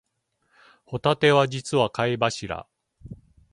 [0.83, 2.67] ホタテは実は貝柱